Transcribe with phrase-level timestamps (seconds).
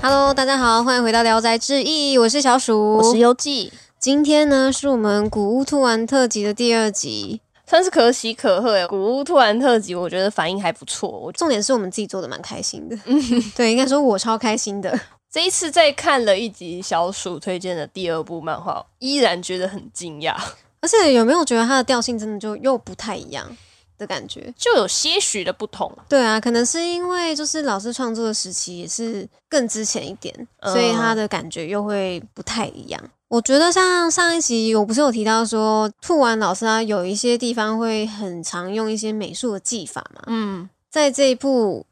[0.00, 3.70] Hello，大家好，欢迎回到《聊斋志异》，我是小鼠，我是游记。
[3.98, 8.86] 今天呢，是我们古屋突然特辑的第二集，算是可喜可贺诶。
[8.86, 11.08] 古屋突然特辑，我觉得反应还不错。
[11.08, 12.96] 我重点是我们自己做的蛮开心的，
[13.54, 14.98] 对，应该说我超开心的。
[15.30, 20.34] 这一次再看了一集小鼠推荐的第二部漫画，依然觉得很惊讶。
[20.84, 23.56] 而且有没有觉得它的调性真的就又不太一样？
[23.96, 33.00] 的感觉就有些许的不同，对啊，可能是因为就是老师创作的时期也是更之前一点，所以他的感觉又会不太一样。
[33.28, 41.86] 我觉得像上一集我不是有提到说，兔丸老师他有一些地方会很常用一些美术的技法嘛，嗯，在这一部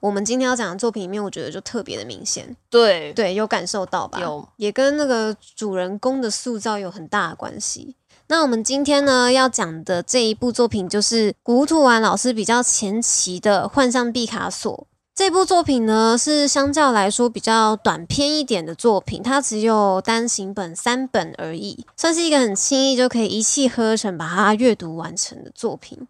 [0.00, 4.20] 我们今天要讲的作品里面，我觉得就特别的明显，对对，有感受到吧？
[4.20, 7.96] 有，也跟那个主人公的塑造有很大的关系。
[8.28, 14.76] 那我们今天呢要讲的这一部作品，就是古土丸老师比较前期的《幻象毕卡索》
[15.14, 26.08] 这部作品呢，是相较来说比较短篇一点的作品，它只有单行本三本而已，算是一个很轻易就可以一气呵成把它阅读完成的作品。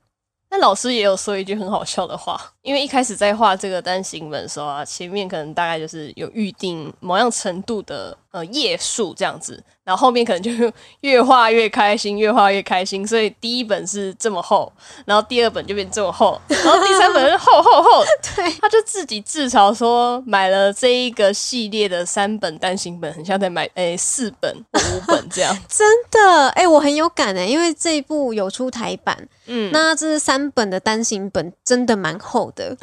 [0.48, 9.62] 那老师也有说一句很好笑的话，因为一开始在画这个单行本的时候啊，前面可能大概就是有预定某样程度的呃页数这样子。
[9.82, 10.50] 然后后面可能就
[11.02, 14.72] 越画越开心，越画越开心，所以第一本是这么厚，
[15.04, 18.04] 然后第二本就变这么厚，然后第三本是厚厚厚。
[18.34, 25.56] 对，他就自己自嘲说，买了这一个系列的三本单行本，很像在买诶四本五本这样。
[25.70, 32.76] 真的，哎，我很有感诶，因为这一部有出台版，嗯，那这是三本的单行本，真的蛮厚的。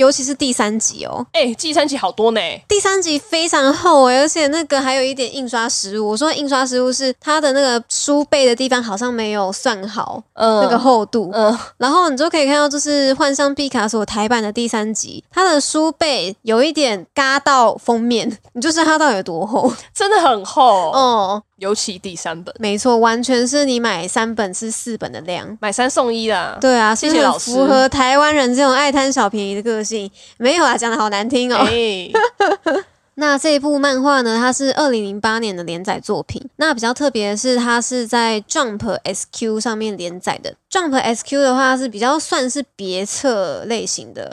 [0.00, 2.40] 尤其是第三集哦，哎，第三集好多呢。
[2.66, 6.08] 第三集非常厚哎，而且那个还有一点印刷失误。
[6.08, 21.42] 我说印刷失误是它的那个书背的地方好像没有算好那个厚度，嗯，然后你就可以看到，就是《幻象毕卡索》台版的第三集，它的书背有一点嘎到封面，你就知道它到底有多厚，真的很厚哦。
[21.60, 26.56] 尤其第三本，没错，完全是你买三本是四本的量，买三送一啦。
[26.60, 30.10] 对啊，谢谢老师，符合台湾人这种爱贪小便宜的个性。
[30.38, 31.64] 没有啊，讲的好难听哦。
[33.16, 36.42] 那这一部漫画呢，它是二零零八年的连载作品。
[36.56, 40.54] 那比较特别的是，它是在 Jump SQ 上面连载的。
[40.70, 44.32] Jump SQ 的话是比较算是别册类型的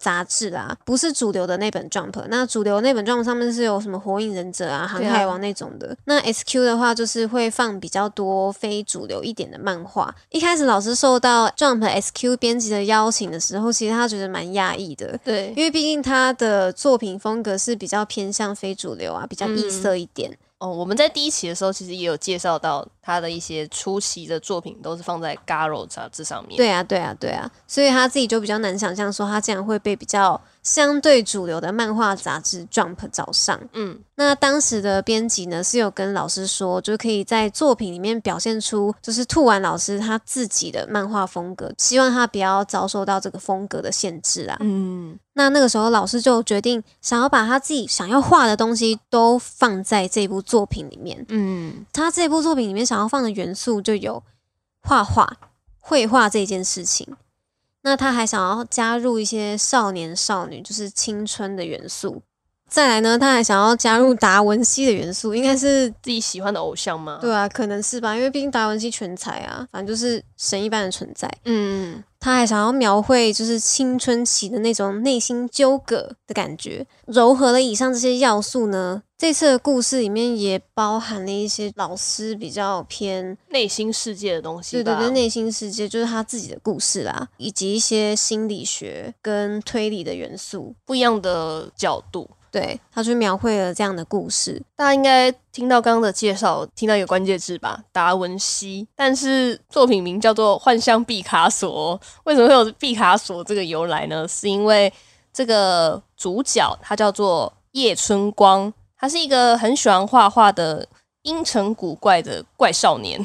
[0.00, 2.24] 杂志啦，不是主流的那本 Jump。
[2.28, 5.94] 那主流那本 Jump 上面是有什么火影忍者啊、航海王那种的。
[6.06, 10.14] 那 SQ 的话就是会放比较多非主流一点的漫画。
[10.30, 20.34] 一开始老师受到 Jump SQ 编辑的邀请的时候，其实他觉得蛮讶异的，对，因为毕竟他的作品风格是比较偏向非主流啊，比较异色一点。
[20.64, 26.56] 哦，我们在第一期的时候其实也有介绍到他的一些初期的作品都是放在《Garo》杂志上面。
[26.56, 33.60] 对啊，对啊，对啊，所以他自己就比较难想象说他竟然会被比较相对主流的漫画杂志《Jump》找上。
[33.74, 44.56] 嗯，那当时的编辑呢是有跟老师说，就可以在作品里面表现出就是兔丸老师他自己的漫画风格，希望他不要遭受到这个风格的限制啊。
[44.60, 45.16] 嗯。
[45.36, 51.26] 那那个时候，老师就决定想要把他自己想要画的东西都放在这部作品里面。
[51.28, 54.22] 嗯，他这部作品里面想要放的元素就有
[54.80, 55.36] 画画、
[55.80, 57.16] 绘画这件事情。
[57.84, 62.22] 那他还想要加入一些少年少女，就是青春的元素。
[62.66, 67.18] 再来呢，他还想要加入达文西的元素，应该是自己喜欢的偶像吗？
[67.20, 71.30] 对啊，可能是吧，因为毕竟达文西全才啊，反正就是神一般的存在。
[71.44, 72.02] 嗯。
[72.24, 79.02] 他还想要描绘就是青春期的那种内心纠葛的感觉，糅合了以上这些要素呢。
[79.18, 92.30] 这次的故事里面也包含了一些老师比较偏内心世界的东西，对对对，内心世界就是他自己的故事啦，以及一些心理学跟推理的元素，不一样的角度。
[92.54, 98.86] 对他去描绘了这样的故事，大家应该听到刚刚的介绍，听到一个关键字吧，达文西。
[98.94, 104.28] 但是作品名叫做《幻象毕卡索》，为什么会有毕卡索这个由来呢？
[104.28, 104.92] 是因为
[105.32, 110.86] 这个主角他叫做叶春光，他是一个很喜欢画画的
[111.22, 113.20] 阴沉古怪的怪少年。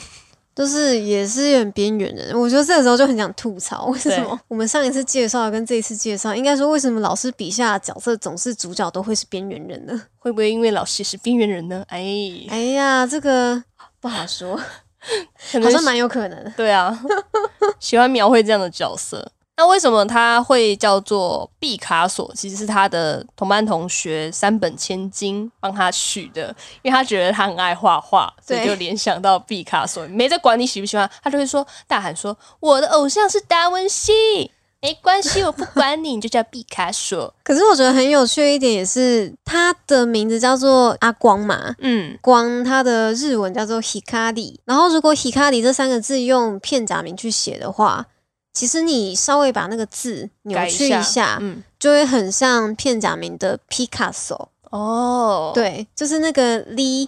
[0.59, 10.01] 就是也是有点边缘人，我觉得这个时候就很想吐槽，为什么我们上一次介绍跟这一次介绍，应该说为什么老师笔下的角色总是主角都会是边缘人呢？
[10.17, 11.85] 会不会因为老师是边缘人呢？
[11.88, 12.06] 哎
[12.50, 13.63] 哎呀，这个
[14.01, 14.59] 不好说，
[15.63, 16.53] 好像蛮有可能。
[16.57, 17.01] 对啊，
[17.79, 19.31] 喜欢描绘这样的角色。
[19.59, 22.31] 那为什么他会叫做毕卡索？
[22.33, 30.07] 其实是他的同班同学三本千金帮他取的，因为他觉得他很爱画画，所以就联想到毕卡索。
[30.07, 34.50] 没在管你喜不喜欢，他就会说大喊说：“我的偶像是达文西。”
[34.81, 37.33] 没关系，我不管你，你就叫毕卡索。
[37.44, 44.56] 可是我觉得很有趣一点也是，他的名字叫做阿光嘛，嗯，光，他的日文叫做 Hikari。
[44.63, 48.06] 然后如果 Hikari 这三个字用片假名去写的话，
[48.54, 54.48] 其实你稍微把那个字扭曲一下，嗯，就会很像片假名的 Picasso。
[54.72, 57.07] 哦，对，就是那个 Li。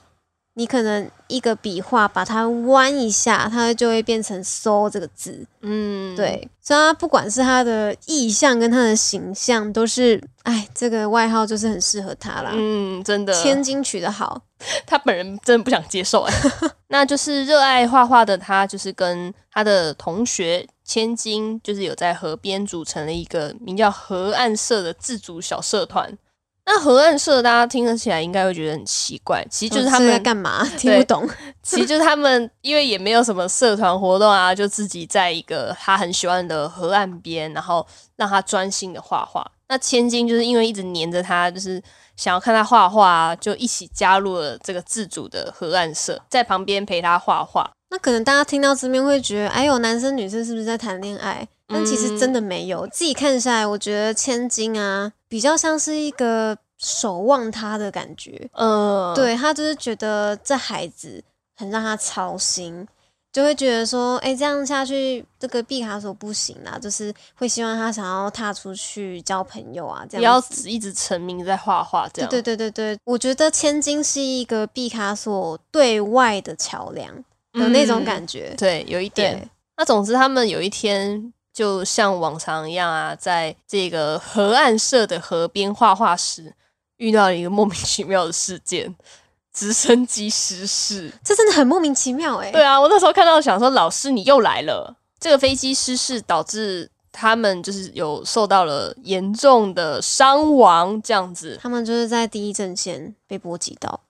[0.56, 5.48] 你可能一个笔画把它弯一下，它就会变成“so ”这个字。
[5.62, 12.52] 嗯，对，所以它不管是它的意象跟它的形象，都是哎，这个外号就是很适合他啦。
[12.54, 14.42] 嗯，真的，千金取得好，
[14.86, 16.34] 他本人真的不想接受哎。
[16.90, 26.18] 那就是热爱画画的他，就是跟他的同学千金，就是有在河边组成了一个名叫河岸社的自主小社团。
[26.64, 30.64] 那河岸社大家听得起来应该会觉得很奇怪，其实就是他们在干嘛？
[30.78, 31.28] 听不懂。
[31.64, 37.86] 其实就是他们因为也没有什么社团活动啊，就自己在一个他很喜欢的河岸边，然后
[38.16, 39.50] 让他专心的画画。
[39.70, 41.82] 那千金就是因为一直黏着他，就是
[42.16, 47.72] 想要看他画画，就一起加入了这个自主的河岸社，在旁边陪他画画。
[47.92, 51.46] 那可能大家听到这边会觉得，哎呦，男生女生是不是在谈恋爱？
[51.68, 52.88] 但其实真的没有。
[52.88, 58.50] 自己看下来，我觉得千金啊，比较像是一个守望他的感觉。
[58.54, 61.22] 嗯，对他就是觉得这孩子
[61.56, 62.88] 很让他操心，
[63.32, 72.08] 就会觉得说，哎，这样下去，这个毕卡索不行啦，就是会希望他想要踏出去交朋友啊，这样不要只一直沉迷在画画。
[72.14, 77.24] 这样，对对对对，我觉得千金是一个毕卡索对外的桥梁。
[77.54, 79.50] 有那种感觉，对，有一点。
[79.78, 86.54] 那总之，他们有一天就像往常一样啊，在这个河岸社的河边画画时，
[86.98, 88.96] 遇到了一个莫名其妙的事件——
[89.54, 91.12] 直升机失事。
[91.24, 92.52] 这真的很莫名其妙哎。
[92.52, 94.96] 对啊，我那时候看到想说，老师你又来了。
[95.20, 101.60] 这个飞机失事导致他们就是有受到了严重的伤亡，这样子。
[101.62, 104.02] 他们就是在第一阵线被波及到。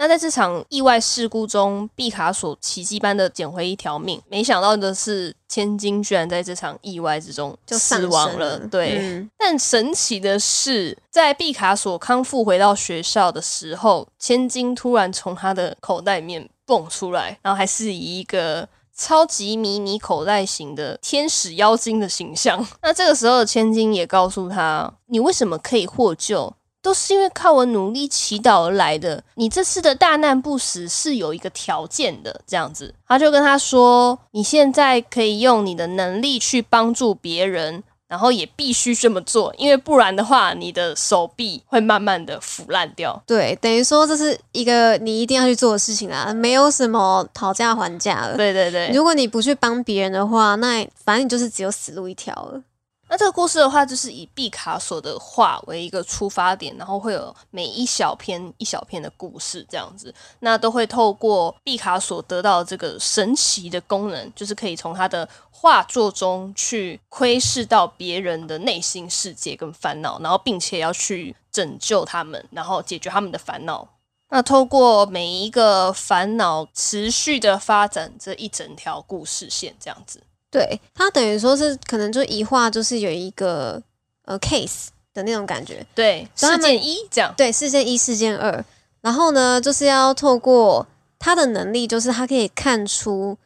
[0.00, 4.18] 那在这场意外事故中，毕卡索奇迹般的捡回一条命。
[4.30, 8.58] 没想到的是，千金居然在这场意外之中就死亡了。
[8.60, 18.66] 对，但神奇的是，在毕卡索康复回到学校的时候，千金突然从他的口袋里面蹦出来，然后还是以一个
[18.96, 22.66] 超级迷你口袋型的天使妖精的形象。
[22.80, 29.22] 那这个时候，千金也告诉他：“你为什么可以获救？”都是因为靠我努力祈祷而来的。
[29.34, 48.36] 你这次的大难不死是有一个条件的，这样子，他就跟他说：“你现在可以用你的能力去帮助别人，然后也必须这么做，因为不然的话，你的手臂会慢慢的腐烂掉。”对，等于说这是一个你一定要去做的事情啊，没有什么讨价还价了。
[48.36, 52.62] 对对对，如果你不去帮别人的话，那反正你就是只有死路一条了。
[53.10, 60.14] 那这个故事的话，就是以毕卡索的画为一个出发点，然后会有每一小篇一小篇的故事这样子。
[60.38, 73.88] 那都会透过毕卡索得到这个神奇的功能，就是可以从他的画作中去窥视到别人的内心世界跟烦恼，然后并且要去拯救他们，然后解决他们的烦恼。
[74.28, 80.22] 那透过每一个烦恼持续的发展这一整条故事线这样子。
[80.50, 83.80] 对他等于说是可能就一画就是有一个
[84.24, 88.64] 呃 case 的那种感觉，对事件一这样，对事件一事件二，
[89.00, 90.86] 然后呢就是要透过
[91.18, 93.38] 他的能力，就是他可以看出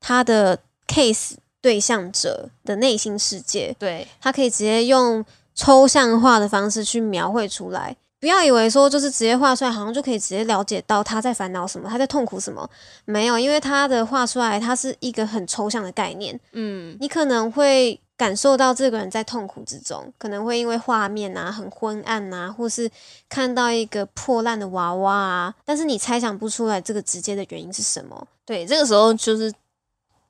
[0.00, 5.24] 他的 case 对象者的内心世界，对他可以直接用
[5.54, 7.96] 抽象化的方式去描绘出来。
[8.20, 12.68] 不要以为说就是直接画出来，好像就可以直接了解到他在烦恼什么，他在痛苦什么。
[13.04, 16.38] 没有，因为他的画出来，它是一个很抽象的概念。
[16.52, 22.90] 嗯，你可能会感受到这个人在痛苦之中，可能会因为画面啊很昏暗啊，或是
[23.28, 28.26] 看到一个破烂的娃娃啊，但是你猜想不出来这个直接的原因是什么。
[28.44, 29.52] 对，这个时候就是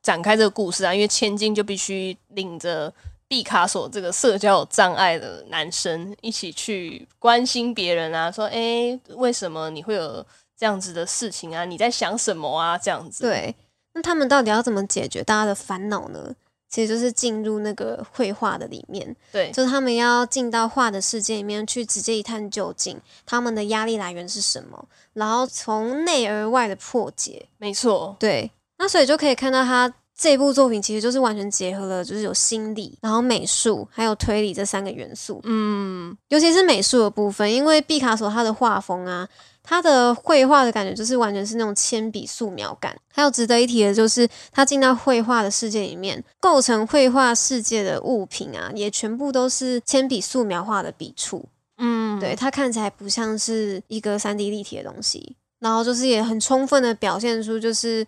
[0.02, 2.92] 展开这个故事啊，因为千金就必须领着。
[3.28, 10.24] 毕卡索这个社交有障碍的男生一起去关心别人啊，说：“哎，为什么你会有
[10.56, 11.66] 这样子的事情啊？
[11.66, 13.24] 你在想什么啊？”这样子。
[13.24, 13.54] 对，
[13.92, 16.34] 那他们到底要怎么解决大家的烦恼呢？
[16.70, 27.46] 其实就是进入那个绘画的里面，对，就是他们要进到画的世界里面去，直接一探究竟，他们的压力来源是什么，然后从内而外的破解。
[27.58, 29.92] 没错，对，那所以就可以看到他。
[30.18, 35.40] 这部作品其实就是完全结合了，就是有心理，然后美术还有推理这三个元素。
[35.44, 39.28] 嗯，尤其是美术的部分，因为毕卡索他的画风啊，
[39.62, 42.98] 他的绘画的感觉就是完全是那种铅笔素描感。
[43.12, 51.48] 还有值得一提的就是，他进到绘画的世界里面，构成绘画世界的物品啊，也全部都是铅笔素描画的笔触。
[51.76, 58.04] 嗯，对，它看起来不像是一个三 D 立体的东西，然后就是也很充分的表现出就是。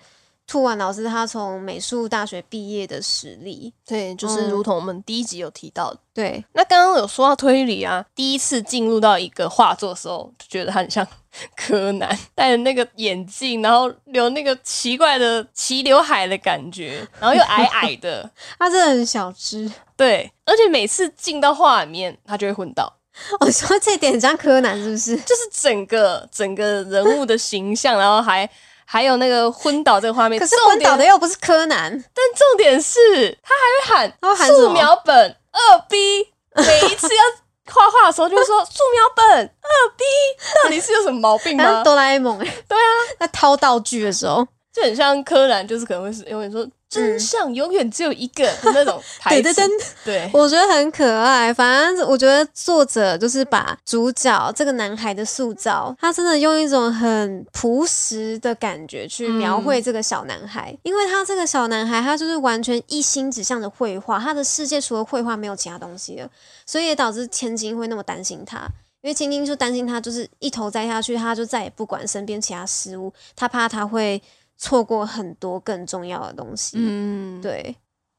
[0.47, 5.99] 兔丸老师他从美术大学毕业的实力，对，就是如同我们第一集有提到的。
[6.12, 11.06] 对，那刚刚有说到推理啊，第一次进入到一个画作的时候，就觉得他很像
[11.56, 18.28] 柯南，戴着那个眼镜，然后留那个奇怪的齐刘海的感觉，然后又矮矮的，
[18.59, 19.70] 他真的很小只。
[19.97, 22.92] 对，而且每次进到画里面，他就会昏倒。
[23.38, 25.16] 我说这点像柯南是不是？
[25.18, 28.50] 就是整个整个人物的形象，然后还。
[28.92, 31.88] 还有那个昏倒这个画面，可是昏倒的又不是柯南。
[31.92, 32.99] 但重点是
[33.40, 37.23] 他还会喊，他喊素描本二 B，每一次要
[37.73, 40.04] 画画的时候就会说素描本二 B，
[40.64, 41.85] 到底是有什么毛病吗？
[41.85, 46.66] 哆啦 A 梦哎，对啊，在掏道具的时候就很像柯南，就是可能会是永远说。
[46.90, 49.62] 真相永远只有一个的那种 台词，
[50.04, 51.54] 对，我觉得很可爱。
[51.54, 66.28] 反正我觉得作者就是把主角这个男孩的塑造，他真的用一种很朴实的感觉去描绘这个小男孩，因为他这个小男孩，他就是完全一心只向着绘画，他的世界除了绘画没有其他东西了，
[66.66, 68.68] 所以也导致千金会那么担心他，
[69.02, 74.20] 因为千金就担心他就是一头栽下去，他就再也不管身边其他事物，他怕他会。
[74.62, 76.76] 错过很多更重要的东西。
[76.78, 77.74] 嗯，对，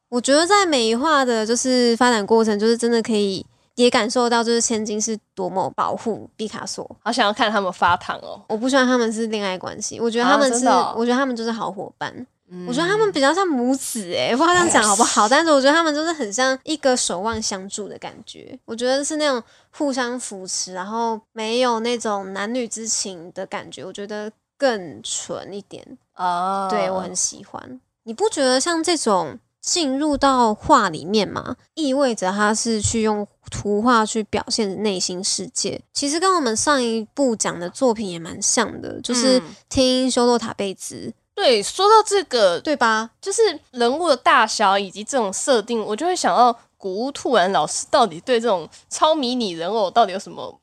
[0.10, 3.46] 我觉得在美化的就是发展过程，就是真的可以
[3.76, 6.98] 也感受到，就是千金是多么保护毕卡索。
[7.04, 8.42] 好想要看他们发糖哦！
[8.50, 12.26] 我不希望他们是恋爱关系，我觉得他们是，我觉得他们就是好伙伴。
[12.68, 15.30] 我觉得他们比较像母子，哎，不知道这样讲好不好？
[15.30, 18.58] 但是我觉得他们就是很像一个守望相助的感觉。
[18.66, 23.86] 我觉得是那种互相扶持，然后没有那种男女之情的感觉。
[23.86, 24.32] 我觉得。
[24.62, 25.84] 更纯一点
[26.22, 27.82] 哦，对我很喜欢。
[28.04, 31.56] 你不觉得像这种进入到画里面吗？
[31.74, 35.82] 意味着他是去用图画去表现内心世界。
[35.92, 41.12] 其实跟我们上一部讲的作品也蛮像的，就是听修洛塔贝兹。
[41.34, 43.10] 对，说到这个，对吧？
[43.20, 50.60] 就是人物的大小以及这种设定，我就会想到古屋兔然老师到底对这种超迷你人偶到底有什么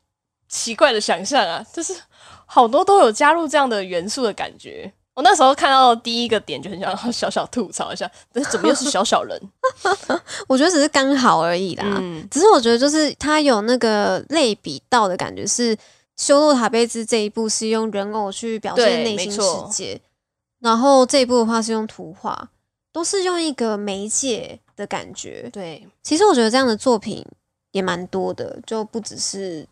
[0.48, 1.64] 奇怪的想象啊？
[1.72, 1.96] 就是。
[2.50, 4.90] 好多都有加入这样的元素的感觉。
[5.18, 9.36] 我那时候看到第一个点就很想小小吐槽一下， 但是怎么又是小小人？
[10.46, 11.84] 我觉得只是刚好而已啦。
[11.98, 15.76] 嗯，只是我觉得就是他有那个类比到的感觉，是
[16.16, 19.40] 修洛塔贝兹这一部是用人偶去表现内心世
[19.72, 20.00] 界，
[20.60, 22.48] 然后这一部的话是用图画，
[22.92, 25.50] 都是用一个媒介的感觉。
[25.52, 27.26] 对，其实我觉得这样的作品
[27.72, 29.66] 也蛮多的，就不只是。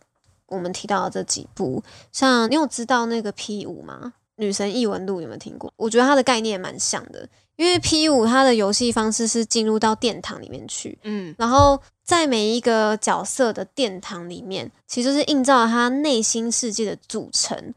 [0.49, 4.13] 我们提到的这几部，像你有知道那个 P 五吗？
[4.37, 5.73] 女神异闻录有没有听过？
[5.77, 17.75] 我觉得它的概念蛮像的，因为 P 五它的游戏方式是进入到殿堂里面去，嗯，然后在每一个角色的殿堂里面，其实是映照了他内心世界的组成。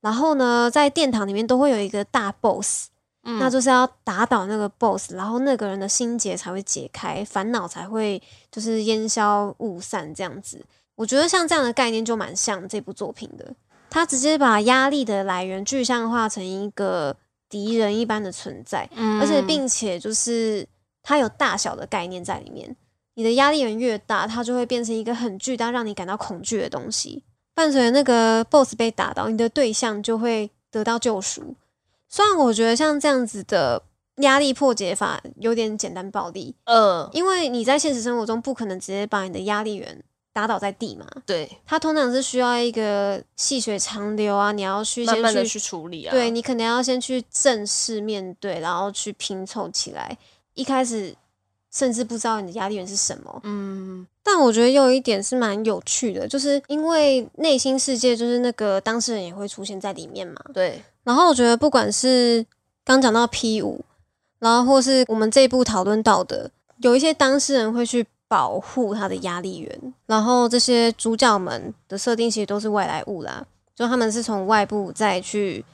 [0.00, 2.88] 然后呢，在殿堂里面都会有一个大 boss，
[3.22, 10.64] 那就是要打倒那个 boss，然后那个人的心结才会解开，烦恼才会就是烟消雾散这样子。
[10.94, 13.54] 我觉得像这样的概念就蛮像这部作品的，
[13.90, 17.16] 他直接把压力的来源具象化成一个
[17.48, 18.88] 敌人一般的存在，
[19.20, 20.66] 而且并且就是
[21.02, 22.76] 它有大小的概念在里面。
[23.14, 27.24] 你的压力源越大，它就会变成一个很巨大、让你感到恐惧的东西。
[27.52, 31.56] 伴随那个 BOSS 被打倒，你的对象就会得到救赎。
[32.08, 33.82] 虽然我觉得像这样子的
[34.18, 40.02] 压力破解法有点简单暴力，呃，因为你在现实生活中不可能直接把你的压力源。
[40.40, 41.06] 打倒在地嘛？
[41.26, 46.10] 对，它通常是需要一个细水长流啊，你要去慢慢的去处理啊。
[46.10, 50.16] 对你可能要先去正式面对，然后去拼凑起来。
[50.54, 51.14] 一开始
[51.70, 53.40] 甚至不知道你的压力源是什么。
[53.44, 60.42] 嗯，但我觉得有一点是蛮有趣的，就是因为内心世界就是那个当事人也会出现在里面嘛。
[60.54, 60.82] 对。
[61.04, 62.46] 然后我觉得不管是
[62.82, 63.84] 刚讲到 P 五，
[64.38, 68.06] 然后或是我们这一步讨论到的，有一些当事人会去。
[68.30, 73.44] 保护他的压力源，然后这些主角们的设定其实都是外来物啦，
[73.74, 75.64] 就他们是从外部再去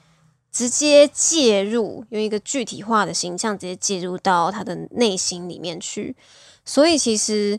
[0.50, 6.16] 直接介入，用一个具体化的形象直接介入到他的内心里面去。
[6.64, 7.58] 所以其实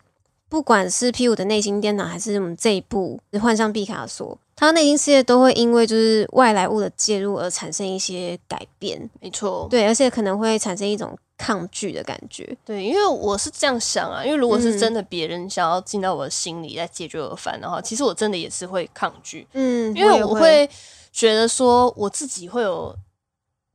[0.49, 12.57] 不管是 P 五的内心电脑，还是我们这一部《换上毕卡索》，他内心世界都会因为就是外来物的介入而产生一些改变，没错，对，而且可能会产生一种抗拒的感觉。
[12.65, 20.67] 对，因为我是这样想啊，因为如果是真的别人想要进到我的心里来解决我的烦的话，其实我真的也是会抗拒，嗯，因为我会
[21.11, 22.93] 觉得说我自己会有。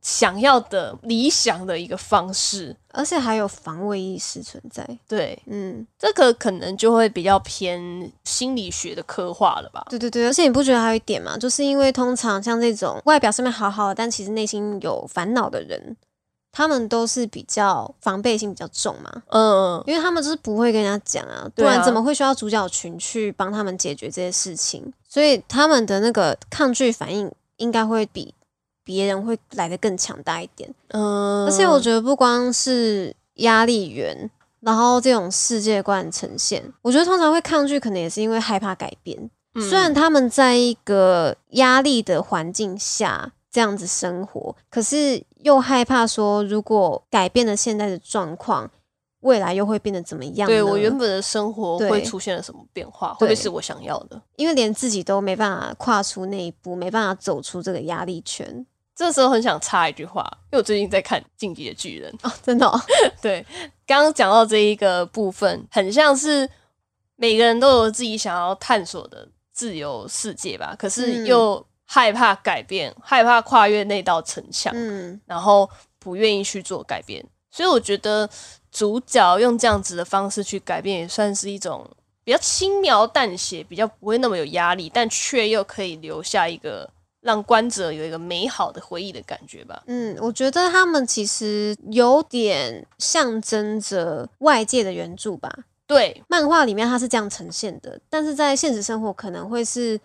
[0.03, 4.85] 想要的理想的一个方式，而且还有防卫意识存在。
[5.07, 9.85] 对，嗯，这个可能就会比较偏心理学的刻画了吧？
[9.89, 11.37] 对对对，而且你不觉得还有一点吗？
[11.37, 15.95] 就是因为通常像这种外表上面好好的，但其实内心有烦恼的人，
[16.51, 19.23] 他们都是比较防备心比较重嘛。
[19.29, 24.91] 嗯，因为他们就是不会跟人家讲啊，不然怎么会需要主角群去帮他们解决这些事情？
[25.07, 28.35] 所以他们的那个抗拒反应应该会比。
[28.83, 39.29] 别人会来的更强大一点，嗯，而且我觉得不光是压力源，然后这种世界观呈现，我觉得通常会抗拒，可能也是因为害怕改变。
[39.55, 48.71] 虽然他们在一个压力的环境下这样子生活，可是又害怕说，如果改变了现在的状况，
[49.19, 50.47] 未来又会变得怎么样？
[50.47, 53.13] 对我原本的生活会出现了什么变化？
[53.13, 54.19] 会不会是我想要的？
[54.37, 58.65] 因为连自己都没办法跨出那一步，没办法走出这个压力圈。
[58.95, 62.71] 这时候很想插一句话，因为我最近在看《进击的巨人》哦，真的。
[63.21, 63.43] 对，
[63.87, 66.47] 刚刚讲到这一个部分，很像是
[67.15, 77.25] 每个人都有自己想要探索的自由世界吧，可是又害怕改变，害怕跨越那道城墙，嗯，然后不愿意去做改变。
[77.49, 78.29] 所以我觉得
[78.71, 81.89] 主角用这样子的方式去改变，也算是一种
[82.23, 86.87] 比较轻描淡写，比较不会那么有压力，但却又可以留下一个。
[87.23, 89.81] 让观者有一个美好的回忆的感觉吧。
[89.87, 95.49] 嗯，我觉得他们其实有点象征着外界的援助吧。
[95.87, 99.99] 对，漫画里面它是这样呈现的，但是在现实生活可能会是，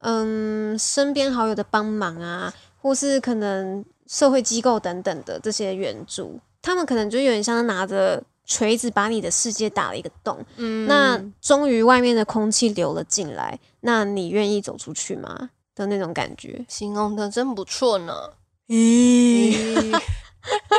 [0.00, 10.38] 嗯，身边好友的帮忙啊，或是可能社会机构等等的这些援助，他们可能就有点像拿着锤子把你的世界打了一个洞。
[10.56, 15.50] 嗯，那终于外面的空气流了进来，那你愿意走出去吗？
[15.76, 18.30] 的那种感觉，形容的真不错呢。
[18.66, 19.96] 咦，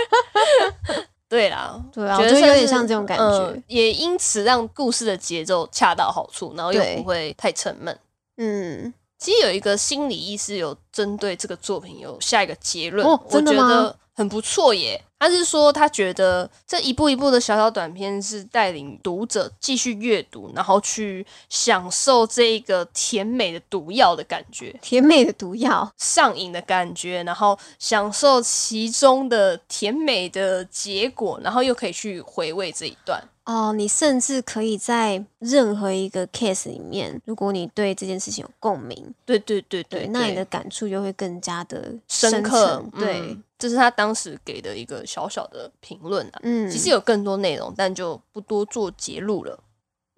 [1.30, 7.98] 对啦， 对啊，我觉得有点像这种感觉，也因此让故事的节奏恰到好处，然后又不会太沉闷。
[8.36, 15.00] 嗯，其实有一个心理医师有针对这个作品有下一个结论，我觉得很不错耶。
[15.20, 33.24] 他是说，他觉得这一步一步的小小短片是带领读者继续阅读，然后去享受这个甜美的毒药的感觉，甜美的毒药上瘾的感觉，然后享受其中的甜美的结果，然后又可以去回味这一段。
[33.46, 42.84] 哦，你甚至可以在任何一个 case 里面，如果你对这件事情有共鸣，对对对对，那你的感触就会更加的深刻。
[43.00, 46.40] 对，这是他当时给的一个小小的评论啊。
[46.44, 49.60] 嗯，其实有更多内容，但就不多做揭露了。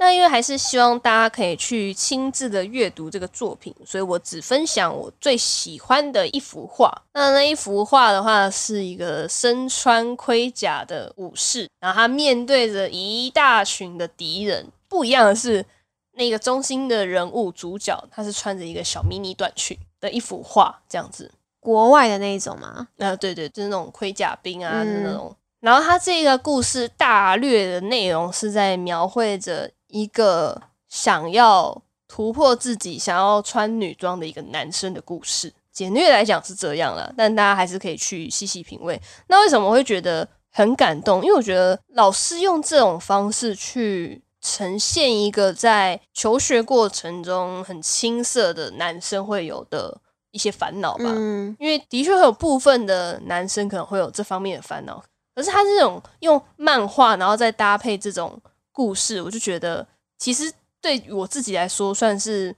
[0.01, 6.89] 那因为还是希望大家可以去亲自的阅读这个作品，所以我只分享我最喜欢的一幅画。
[7.13, 14.65] 那那一幅画的话，是一个身穿盔甲的武士，然后他面对着一大群的敌人。
[14.87, 15.65] 不一样的是，
[16.13, 21.29] 那个中心的人物主角，他是穿着一个小迷你短裙的一幅画，这样子。
[21.59, 22.87] 国外的那一种吗？
[22.97, 25.35] 啊，对对，就是那种盔甲兵啊，那种。
[25.59, 29.71] 然后他这个故事大略的内容是在描绘着。
[29.91, 39.01] 一个想要突破自己、想要穿女装的一个男生的故事，简略来讲是这样了，但大家还是可以去细细品味。
[39.29, 41.23] 那为什么会觉得很感动？
[41.23, 49.99] 因为我觉得老师用这种方式去呈现一个在求学过程中很青涩的男生会有的
[50.31, 51.05] 一些烦恼吧。
[51.07, 55.03] 嗯，因为的确会有部分的男生可能会有这方面的烦恼，
[55.35, 58.41] 可是他这种用漫画，然后再搭配这种。
[58.71, 59.85] 故事，我就觉得
[60.17, 62.55] 其实对我自己来说算是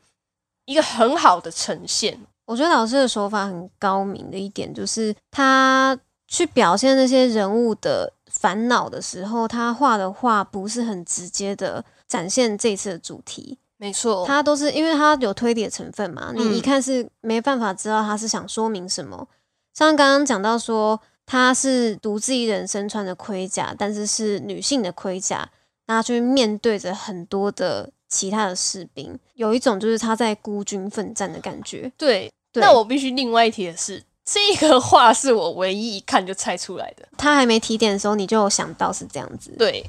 [0.65, 2.15] 一个很好的呈现。
[2.45, 13.57] 我觉得老师的手法很高明的一点，就是他去表现那些人物的烦恼的时候，他画的画不是很直接的展现这次的主题。
[13.81, 19.27] 没错，他都是因为他有推理的成分嘛，你一看是没办法知道他是想说明什么。
[19.73, 25.49] 像刚刚讲到说，他是独自一人身穿的盔甲，但是是女性的盔甲。
[25.87, 31.91] 他去面对着很多的其他的士兵，有一种就是他在孤军奋战的感觉。
[31.97, 37.05] 对，那我必须另外一提的是，这个话是我唯一一看就猜出来的。
[37.17, 39.51] 他还没提点的时候，你就有想到是这样子。
[39.57, 39.85] 对，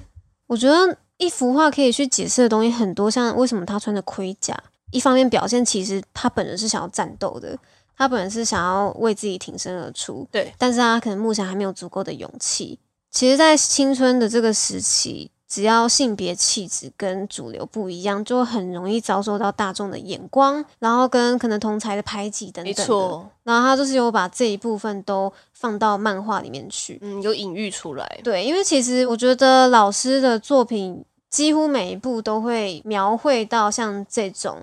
[0.49, 4.57] 我觉得一幅画可以去解释的东西很多，像为什么他穿着盔甲，
[4.91, 7.57] 一方面表现其实他本人是想要战斗的，
[7.97, 12.79] 他本人是想要为自己挺身而出，对，但是他可能目前还没有足够的勇气。
[13.11, 22.65] 其实，在青春的这个时期，只要性别气质跟主流不一样，就很容易遭受到大众的眼光，然后跟可能同才的排挤等等。
[22.65, 28.21] 没错，然后他就是有把这一部分都放到漫画里面去，嗯，有隐喻出来。
[28.25, 34.63] 对，因为其实我觉得老师的作品几乎每一部都会描绘到像这种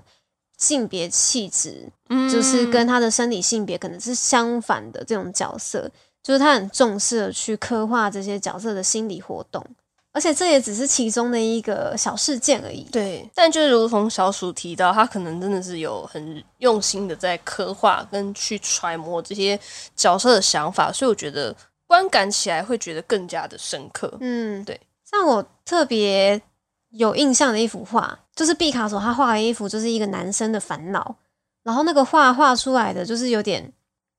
[0.56, 1.90] 性别气质，
[2.32, 5.90] 就是跟他的生理性别可能是相反的这种角色。
[6.22, 9.64] 就是他很重视的去刻画这些角色的心理活动，
[10.12, 12.82] 而且这也只是其中的一个小事件而已。
[12.92, 19.58] 对，但就如同小鼠提到，他可能真的是有很用心的在刻画跟去揣摩这些
[19.96, 21.56] 角色的想法，所以我觉得
[21.86, 24.12] 观感起来会觉得更加的深刻。
[24.20, 24.78] 嗯，对。
[25.10, 26.40] 像我特别
[26.90, 31.16] 有印象的一幅画，就是毕卡索他画的一幅，就是一个男生的烦恼，
[31.62, 33.72] 然后那个画画出来的就是有点。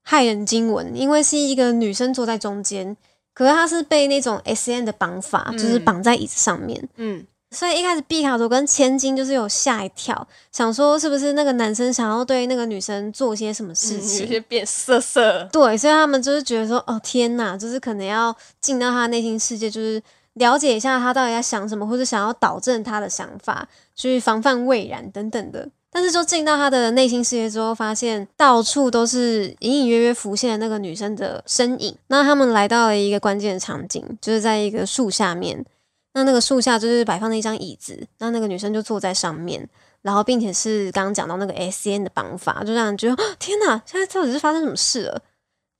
[0.03, 2.97] 骇人惊闻，因为是一个女生坐在中间，
[3.35, 6.89] 可是她是被那种 S N 的绑法，就是绑在椅子上面。
[6.95, 15.47] 嗯，所以一开始毕卡索跟千金就是有吓一跳，想说是不是那个男生想要对那个女生做些什么事情，有些变色色。
[15.51, 20.01] 对，所以他们就是觉得说，哦天哪，就是可能要进到他内心世界，就是
[20.35, 25.69] 了解一下他到底在想什么，或者想要导正他的想法，去防范未然等等的。
[25.93, 31.93] 但是，就进到他的内心世界之后，发现到处都是隐隐约约浮现的那个女生的身影。
[32.07, 35.65] 那他们来到了一个关键的场景，就是在一个树下面。
[36.13, 39.67] 那那个树下就是摆放了一张椅子，那那个女生就坐在上面，
[40.01, 45.21] 然后并且是刚刚讲到那个 S N 的绑法，就让人觉得天哪，现在到底是发生什么事了？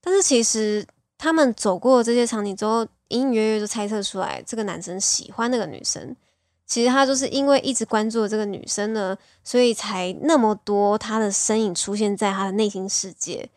[0.02, 0.86] 但是其实
[1.16, 6.16] 他们走过这些场景之后，隐隐约约就猜测出来，这个男生喜欢那个女生。
[6.64, 13.50] 其实他就是因为一直关注这个女生呢，所以才那么多他的身影出现在他的内心世界。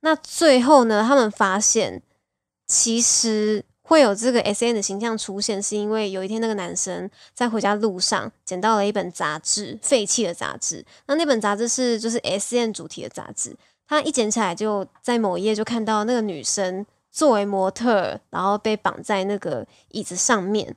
[0.00, 2.02] 那最后呢，他们发现
[2.68, 10.84] 其实会有这个 S N 的形象出现，是因为有一天那个男生在回家路上捡到了一本杂志，废弃的杂志。
[11.06, 13.56] 那那本杂志是就是 S N 主题的杂志，
[13.88, 20.74] 他一捡起来就在某一页就看到那个女生作为模特，然后被绑在那个椅子上面。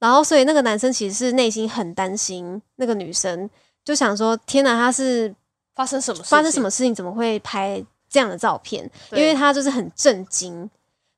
[0.00, 3.48] 然后，所以那个男生其实是内心很担心那个女生，
[3.84, 5.34] 就想说：“天哪，他是
[5.74, 6.94] 发生什么事发生什么事情？
[6.94, 10.68] 怎么会拍这样的照片？”因为他就是很震惊，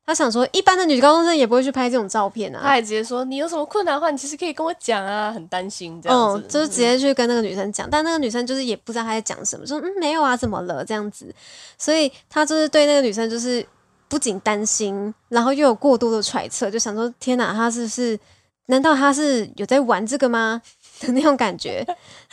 [0.06, 11.34] 他想说：“一般的女高中生也不会去拍这种照片啊。”他还直接说：“你有什么困难的话，你其实可以跟我讲啊。”很担心这样子，就是直接去跟那个女生讲，但那个女生就是也不知道他在讲什么，说：“嗯，没有啊，怎么了？”这样子，
[11.76, 13.66] 所以他就是对那个女生就是
[14.08, 18.18] 不仅担心，然后又有过多的揣测，就想说：“天哪，他是不是？”
[18.70, 20.60] 难道他是有在玩这个吗？
[21.00, 21.84] 的那种感觉，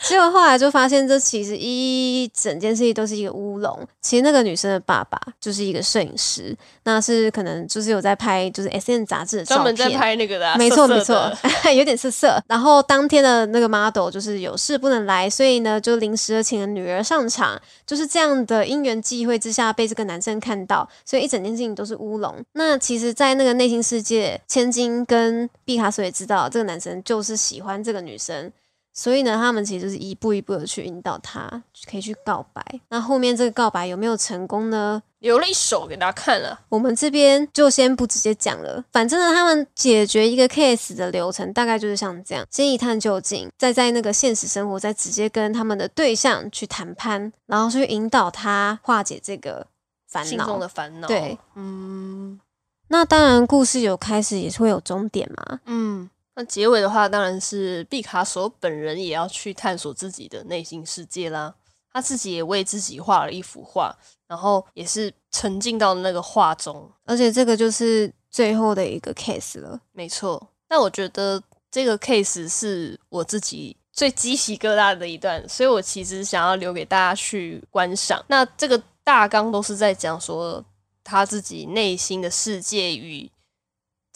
[0.02, 3.86] 结果后来就发现，这其实一整件事情都是一个乌龙。
[4.00, 11.32] 其实那个女生的爸爸就是一个摄影师，那是可能就是有在拍就是 S N 杂志的专门在拍那个的，没错没错，
[11.74, 12.42] 有点色色。
[12.48, 22.34] 然后当天的那个 model 就是有事不能来，所以呢就临时的请了女儿上场，就是这样的因缘际会之下被这个男生看到，所以一整件事情都是乌龙。
[22.52, 28.52] 那其实，在那个内心世界，千金跟毕卡索也知道这个男生就是喜欢这个女生。
[28.98, 32.64] 所以呢，他们其实就是一步一步的去引导他，可以去告白。
[32.88, 35.02] 那后面这个告白有没有成功呢？
[35.18, 36.58] 留了一手给大家看了。
[36.70, 38.82] 我们这边就先不直接讲了。
[38.90, 49.66] 反正呢，他们解决一个 case 的流程大概就是像这样：先一探究竟，再在那个现实生活，再直接跟他们的对象去谈判，然后去引导他化解这个
[50.08, 50.30] 烦恼。
[50.30, 51.06] 心中的烦恼。
[51.06, 52.40] 对，嗯。
[52.88, 55.60] 那当然，故事有开始，也是会有终点嘛。
[55.66, 56.08] 嗯。
[56.38, 61.54] 那结尾的话，当然是毕卡索本人也要去探索自己的内心世界啦。
[61.90, 63.96] 他自己也为自己画了一幅画，
[64.28, 66.92] 然后也是沉浸到那个画中。
[67.06, 70.46] 而且这个就是最后的一个 case 了，没错。
[70.68, 78.22] 那我觉得这个 case 是我自己最鸡皮疙瘩的一段，所以我其实想要留给大家去观赏。
[78.28, 80.62] 那这个大纲都是在讲说
[81.02, 83.30] 他自己内心的世界与。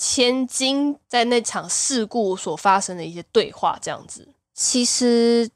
[0.02, 5.50] 千金在那场事故所发生的一些对话，这样子，其实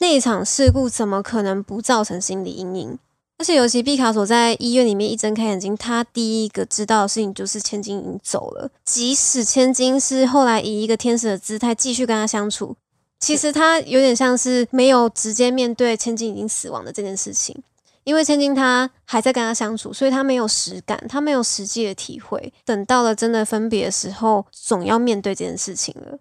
[0.00, 2.98] 那场事故怎么可能不造成心理阴影？
[3.38, 8.70] 而且尤其毕卡索在医院里面一睁开眼睛，他第一个知道的事情就是千金已经走了。
[8.84, 12.76] 即使千金是后来以一个天使的姿态继续跟他相处，
[13.18, 17.62] 其实他有点像是没有直接面对千金已经死亡的这件事情。
[18.06, 22.52] 因为千金他还在跟他相处，所以他没有实感，他没有实际的体会。
[22.64, 26.16] 等到了真的分别的时候，总要面对这件事情了。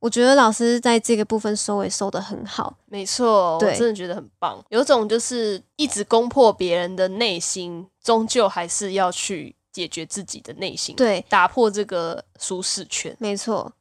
[0.00, 4.60] 我觉得老师在这个部分收尾收的很好，没错，我真的觉得很棒。
[4.70, 13.16] 有种就是一直攻破别人的内心，终究还是要去解决自己的内心，对，打破这个舒适圈。
[13.20, 13.72] 没错，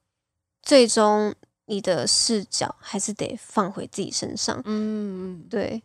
[0.61, 1.33] 最终
[1.65, 4.61] 你的视角还是得放回自己身上。
[4.65, 5.81] 嗯，对，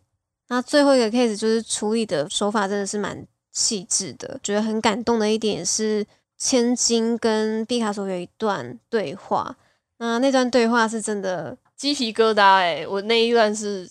[0.49, 6.05] 那最后一个 case 就是处理的手法真的是蛮细致的，觉得很感动的一点是
[6.37, 9.55] 千金跟毕卡索有一段对话，
[9.97, 13.89] 那那段对话是真的，鸡皮疙瘩哎、我那一段是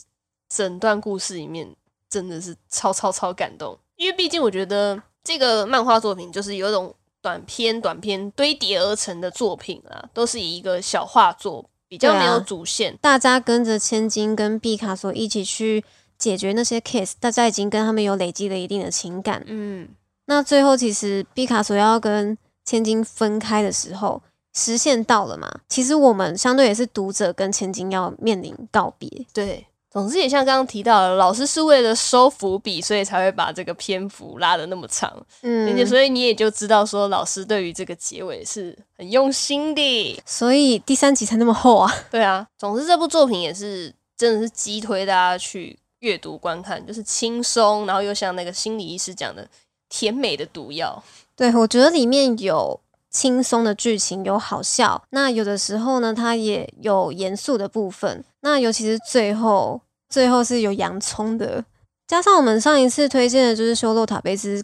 [0.48, 1.74] 整段故事里面
[2.10, 15.84] 真的是超超超感动，因为毕竟我觉得这个漫画作品就是有一种短篇短篇堆叠而成的作品啊，都是以一个小画作比较没有主线，大家跟着千金跟毕卡索一起去
[16.22, 19.42] 解决那些 case，大家已经跟他们有累积了一定的情感。
[19.48, 19.88] 嗯，
[20.26, 24.22] 那最后其实毕卡索要跟千金分开的时候，
[24.54, 25.50] 时限到了嘛？
[25.68, 29.08] 其实我们相对也是读者跟千金要面临告别。
[29.32, 29.66] 对。
[29.90, 40.22] 总之也像刚刚提到的，老师是为了收伏笔，所以才会把这个篇幅拉的那么长，嗯而且嗯，所以你也就知道说，老师对于这个结尾是很用心的。
[40.24, 41.92] 所以第三集才那么厚啊。
[42.10, 49.48] 对啊，总之这部作品也是真的是激推大家去阅读观看，就是轻松，然后又像那个心理医师讲的，
[49.88, 51.02] 甜美的毒药。
[51.34, 52.78] 对，我觉得里面有
[53.10, 58.24] 轻松的剧情，有好笑，那有的时候呢，它也有严肃的部分。
[58.40, 61.64] 那尤其是最后，最后是有洋葱的，
[62.06, 64.60] 加上我们上一次推荐的就是《修洛塔贝斯》，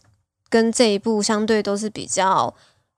[0.48, 2.52] 跟这一部相对都是比较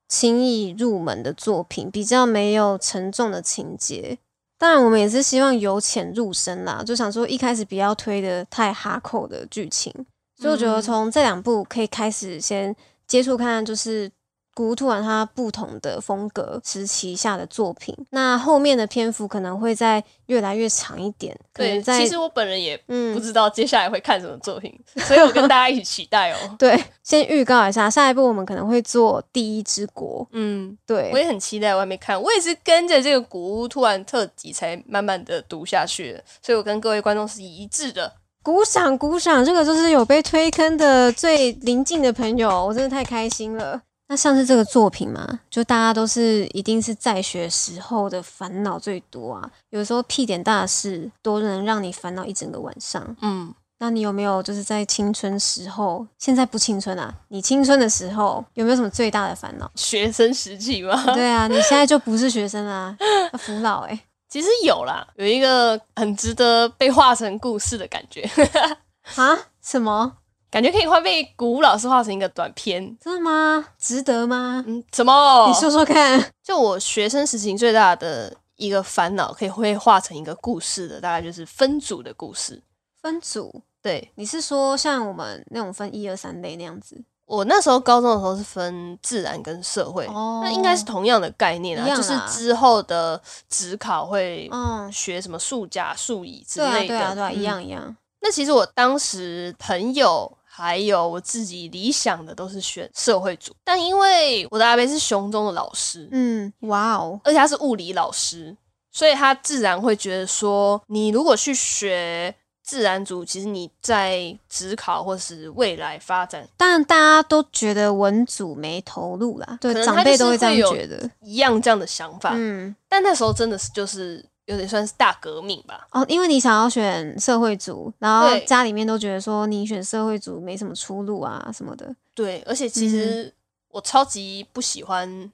[0.07, 4.17] 轻易入门的作品，比较没有沉重的情节。
[4.61, 9.91] 当然，我们也是希望由浅入深啦，就想说一开始不要推的太哈扣的剧情，
[10.37, 10.81] 所以我觉得嗯。
[10.83, 12.75] 从这两部可以开始先
[13.07, 14.07] 接触看看，就是
[14.53, 17.95] 古屋突然它不同的风格时期下的作品。
[18.09, 23.21] 那后面的篇幅可能会再越来越长一点，可对，能在其实我本人也不嗯。
[23.21, 24.73] 知道接下来会看什么作品，
[25.05, 30.23] 所以我跟大家一起期待哦 对，先预告一下，下一步我们可能会做《第一之国》。
[30.31, 38.11] 嗯，对我，也很期待，我还没看，我也是跟着这个古屋突然特辑才慢慢的读下去的，所以我跟各位观众是一致的。
[38.43, 39.45] 鼓掌鼓掌！
[39.45, 43.79] 这个就是有被推坑的最临近的朋友，我真的太开心了。
[44.11, 53.15] 那像是这个作品嘛，就大家都是一定是在学时候的烦恼最多啊，有时候屁点大事都能让你烦恼一整个晚上。
[53.21, 57.09] 嗯，那你有没有就是在青春时候，现在不青春啊？
[57.29, 59.71] 你青春的时候有没有什么最大的烦恼？
[59.75, 62.93] 学生时期吗，对啊，你现在就不是学生啦，
[63.31, 63.97] 要服老哎、
[64.27, 68.29] 其实有啦，有一个很值得被画成故事的感觉，
[69.15, 69.39] 啊？
[69.61, 70.17] 什么？
[70.51, 72.95] 感觉可以画被古屋老师画成一个短片。
[72.99, 73.65] 真的吗？
[73.79, 74.63] 值得吗？
[74.67, 75.47] 嗯，什么？
[75.47, 76.21] 你说说看。
[76.43, 82.61] 就我学生时期最大的一个烦恼，可以会画成一个故事的，大概就是分组的故事。
[83.01, 87.01] 分组，对你是说像我们那种分一二三类那样子？
[87.25, 96.87] 我那时候高中的时候是分自然跟社会，哦那应该是同样的概念啊，就是之后的职考会嗯，学什么数甲、数乙之类的。
[96.89, 97.95] 对啊，对啊，嗯一样一样。
[98.19, 100.29] 那其实我当时朋友
[100.61, 108.55] 还有我自己理想的都是选社会组，但因为我的阿伯是雄中的老师，嗯，哇哦，而且他是物理老师，
[108.91, 121.09] 所以他自然会觉得说，你如果去学自然组，其实你在职考或是未来发展当然大家都觉得文组没投入啦，对，长辈都会这样觉得。
[121.21, 122.33] 一样这样的想法。
[122.35, 125.87] 嗯，但那时候真的是就是有点算是大革命吧。
[125.91, 131.95] 哦，因为你想要选社会组，然后对家里面都觉得说你选社会组没什么出路啊什么的。
[132.13, 133.33] 对，而且其嗯实
[133.69, 135.31] 我超级不喜欢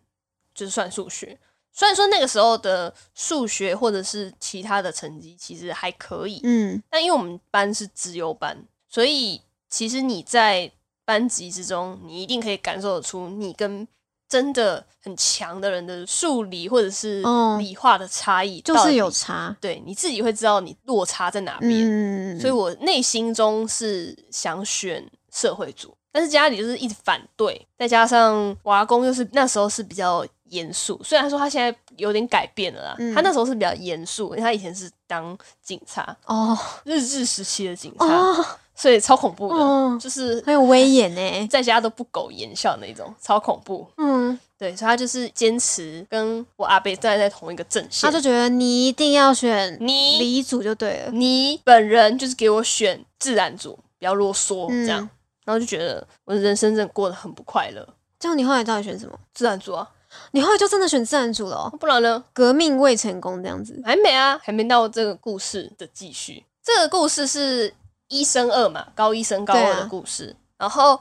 [0.54, 1.38] 就是算数学。
[1.74, 10.72] 虽然说那个时候的数学或者是其他的成绩其实还可以，嗯，但因为我们班是资优班，所以其实你在
[11.06, 13.88] 班级之中，你一定可以感受得出你跟
[14.30, 19.56] 真的很强的人的数理或者是哦理化的差异，就是有，差。
[19.62, 21.72] 对你自己会知道你落差在哪边。
[21.72, 33.14] 嗯，所以我内心中是想选社会组，但是家里就是一直反对，再加上我阿公就是那时候是比较严肃，虽然说他现在有点改变了啦，嗯。
[33.16, 36.58] 他那时候是比较严肃，因为他以前是当警察，哦。
[36.84, 38.46] 日治时期的警察，哦
[38.80, 41.48] 所以超恐怖的，哦，就是很有威严呢。
[41.50, 43.88] 在家都不苟言笑那种，超恐怖。
[43.98, 51.12] 嗯，对，所以他就是坚持跟我阿贝站在同一个阵线，他就觉得你一定要选你李组就对了。
[51.12, 55.10] 你本人就是给我选自然组，不要啰嗦嗯这样。
[55.44, 57.88] 然后就觉得我的人生真的过得很不快乐。
[58.20, 59.18] 这样你后来到底选什么？
[59.34, 59.88] 自然组啊，
[60.32, 62.24] 你后来就真的选自然组了哦，不然呢？
[62.34, 63.82] 革命未成功这样子。
[63.86, 66.44] 还没啊，还没到这个故事的继续。
[66.62, 67.74] 这个故事是
[68.08, 70.36] 一升二嘛，高一升高二的故事。
[70.58, 71.00] 然后，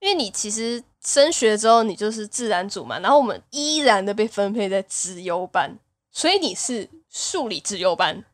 [0.00, 5.78] 因为你其实升学之后，你就是自然组嘛，然后我们依然的被分配在资优班，
[6.10, 8.24] 所以你是数理资优班，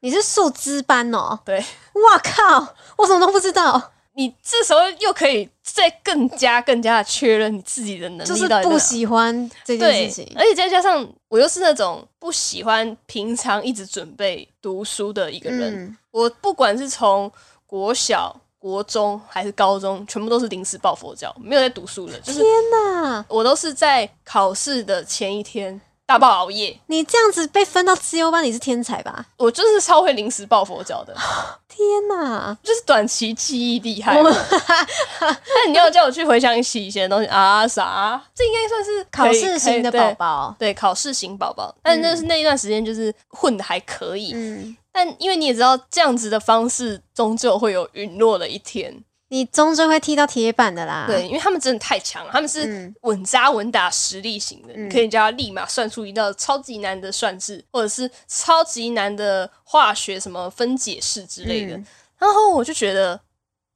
[0.00, 1.38] 你是数资班哦。
[1.44, 3.92] 对，哇靠，我什么都不知道。
[4.18, 17.30] 你这时候又可以再更加更加的确认你自己的能力，就是不喜欢这件事情，而且再加上我又是那种不喜欢平常一直准备读书的一个人，我不管是从
[17.66, 22.18] 国小、国中还是高中，全部都是临时抱佛脚，没有在读书的。
[22.20, 22.36] 天
[22.72, 25.80] 哪，我都是在考试的前一天。
[26.08, 29.26] 大爆熬夜，你这样子被分到自优班，你是天才吧？
[29.38, 31.12] 我就是超会临时抱佛脚的。
[31.66, 34.16] 天哪，就是短期记忆厉害。
[34.22, 37.66] 那你要叫我去回想起以前的东西啊？
[37.66, 38.22] 啥？
[38.32, 41.74] 这应该算是考试型的宝宝，对，考试型宝宝。
[41.82, 44.30] 但那是那一段时间就是混的还可以。
[44.32, 49.04] 嗯，但因为你也知道，这样子的方式终究会有陨落的一天。
[49.28, 51.04] 你终究会踢到铁板的啦。
[51.06, 61.74] 对，因为他们真的太强了，他们是稳扎稳打实力型的，你可以叫他立马算出一道超级难的算式，或者是超级难的化学什么分解式之类的。
[62.16, 63.20] 然后我就觉得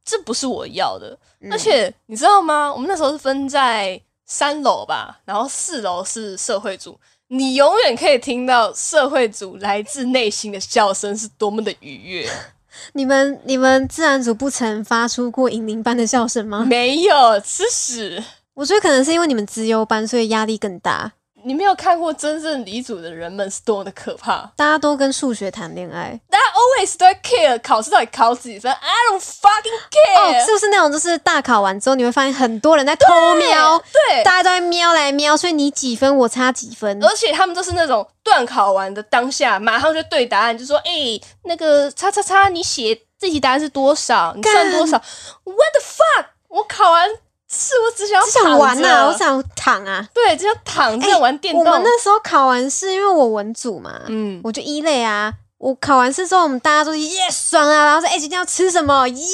[0.02, 1.18] 这不是我要的，
[1.50, 2.72] 而且你知道吗？
[2.72, 6.98] 我们那时候是分在三楼吧，然后四楼是社会组，
[7.32, 12.28] 你永远可以听到社会组来自内心的笑声是多么的愉悦。
[12.94, 16.64] 你们你们自然组不曾发出过银铃般的笑声吗？
[16.68, 18.20] 没有，吃屎！
[18.54, 21.12] 我觉得可能是因为你们资优班，所以压力更大。
[21.44, 30.44] 你没有看过真正离组的人们是多么的可怕，大家都跟数学谈恋爱，大家 always 都在 care 考试到底考几分，I don't fucking care。
[30.44, 44.32] 是不是那种就是大考完之后，你会发现很多人在偷瞄，对，大家都在瞄来瞄，所以你几分我差几分，而且他们都是那种断考完的当下，马上就对答案，就说，哎，那个叉叉叉，你写这题答案是多少？
[44.36, 44.96] 你算多少
[45.44, 46.26] ？What the fuck？
[46.48, 47.08] 我考完。
[47.52, 51.64] 是我只想只想玩呐，我想躺啊，对，只想躺着玩电动。
[51.64, 55.32] 我们那时候考完试，因为我文组嘛，嗯，我就一类啊。
[55.58, 59.26] 我考完试之后，我们大家都是耶爽啊，然后说哎，今天要吃什么耶？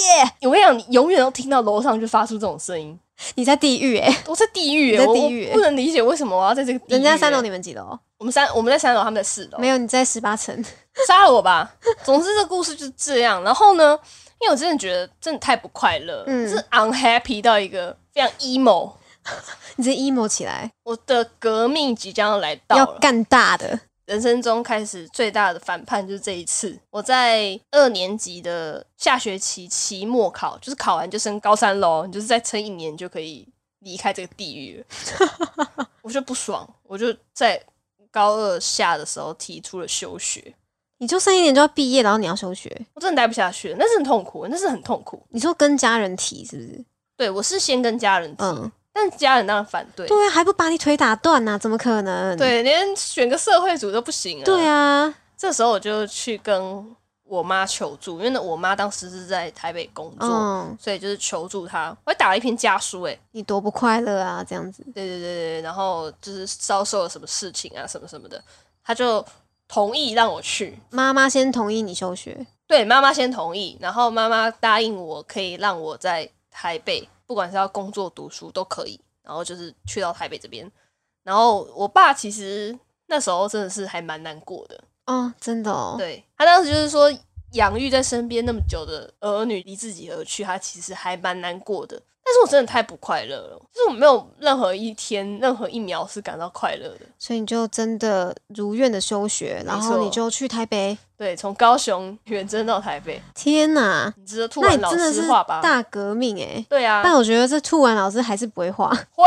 [0.43, 2.99] 我跟你讲，你永远都听到楼上就发出这种声音。
[3.37, 6.81] 你在地狱哎，我在地狱，在地狱，不能理解为什么我要在这个。
[6.89, 7.97] 人家三楼，你们几楼？
[8.19, 9.59] 我们三，我们在三楼，他们在四楼。
[9.59, 10.65] 没有，你在十八层，
[11.07, 11.71] 杀了我吧。
[12.03, 13.43] 总之，这故事就是这样。
[13.45, 13.97] 然后呢，
[14.41, 17.97] 因为我真的觉得真的太不快乐，是 unhappy 到一个。
[18.13, 18.95] 非常 emo，
[19.77, 23.79] 你这 emo 起来，我的革命即将要来到，要干大的。
[24.07, 26.81] 人生中开始最大的反叛就是这一次。
[26.89, 33.47] 我在二年级的下学期期末考，就是考完就升高三喽，你就是再撑一年就可以
[33.81, 35.87] 离开这个地狱了。
[36.01, 37.63] 我就不爽，我就在
[38.11, 40.55] 高二下的时候提出了休学。
[40.99, 45.23] 你就剩一年就要毕业，然后你要休学，我真的待不下去了，那是很痛苦，那是很痛苦。
[45.31, 46.85] 你说跟家人提是不是？
[47.17, 48.45] 对，我是先跟家人提，
[48.93, 50.07] 但家人当然反对。
[50.07, 51.59] 对啊，还不把你腿打断呢？
[51.59, 52.37] 怎么可能？
[52.37, 54.43] 对，连选个社会组都不行。
[54.45, 60.29] 对啊，这时候我就去跟我妈求助，因为我妈当时是在台北工作，
[60.81, 61.95] 所以就是求助她。
[62.05, 64.83] 我还打了一篇家书，哎，你多不快乐啊，这样子。
[64.95, 68.43] 对对对对，然后就是遭受了什么事情啊，什么什么的，
[68.85, 69.25] 他就
[69.69, 70.79] 同意让我去。
[70.91, 72.47] 妈妈先同意你休学？
[72.67, 76.31] 对，妈妈先同意，然后妈妈答应我可以让我在。
[76.59, 80.73] 台北，不管是要工作、读书都可以，然后就是去到台北这边。
[81.23, 82.75] 然后我爸其实
[83.09, 85.97] 那时候真的是还蛮难过的哦，真的哦。
[85.99, 87.13] 对他当时就是说，
[87.53, 92.01] 养育在身边那么久的儿女离自己而去，他其实还蛮难过的。
[92.37, 97.01] 但是我真的太不快乐了，就是我没有任何一天、任何一秒是感到快乐的。
[97.19, 100.99] 所以你就真的如愿的休学，然后你就去台北。
[101.17, 103.23] 对，从高雄远征到台北。
[103.35, 105.63] 天哪，你值得吐完老师画吧？
[105.63, 106.63] 大革命哎！
[106.69, 108.91] 对啊，但我觉得这吐完老师还是不会画。
[109.13, 109.25] 会，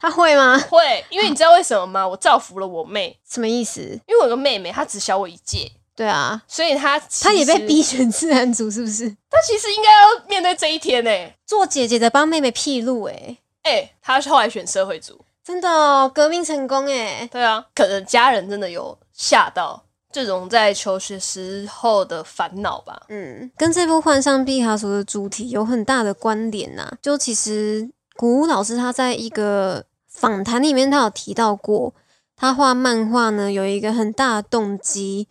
[0.00, 0.58] 他会吗？
[0.68, 2.08] 会，因为你知道为什么吗？
[2.08, 3.16] 我造福了我妹。
[3.28, 3.80] 什么意思？
[3.80, 5.70] 因为我有个妹妹，她只小我一届。
[5.98, 9.10] 对啊，所以他他也被逼选自然组，是不是？
[9.28, 11.10] 他其实应该要面对这一天呢，
[11.44, 17.28] 做姐姐的帮妹妹辟路，哎哎，他后来选社会组，真的哦，革命成功哎。
[17.32, 19.82] 对啊，可能家人真的有吓到
[20.12, 23.02] 这种在求学时候的烦恼吧。
[23.08, 26.88] 嗯，跟这部《幻象毕卡索》的主题有很大的关联呐。
[27.02, 31.92] 就其实古老师他在一个访谈里面，他有提到过，
[32.36, 35.26] 他画漫画呢有一个很大的动机。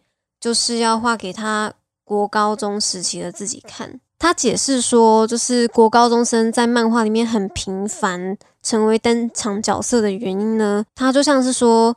[0.48, 1.74] 就是要画给他
[2.06, 11.94] 国高中时期的自己看，他解释说，就是国高中生在漫画里面很频繁成为登场角色的原因呢，他就像是说，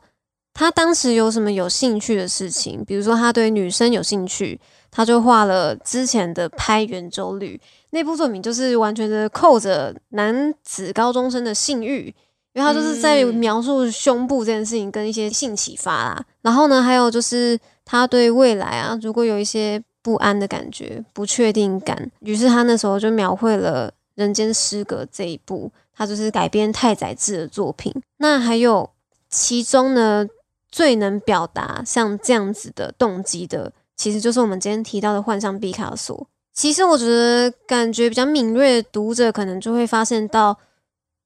[0.53, 4.59] 他当时有什么有兴趣的事情，比如说他对女生有兴趣，
[4.91, 7.57] 他就画了之前的《拍圆周率》
[7.91, 12.13] 那部作品，就是完全的扣着男子高中生的性欲，
[12.53, 16.25] 因为他就是在描述胸部这件事情跟一些性启发啦。
[16.41, 19.83] 然后呢，还有就是他对未来啊，如果有一些。
[20.03, 22.09] 不安的感觉，不确定感。
[22.21, 27.93] 于是他那时候就描绘了《人间失格》这一部，他就是改编太宰治的作品。
[28.17, 28.89] 那还有
[29.29, 30.25] 其中呢，
[30.71, 36.25] 最能表达像这样子的动机的，其实就是我们今天提到的幻象毕卡索。
[36.51, 40.57] 其实我觉得，感觉比较敏锐的读者可能就会发现到，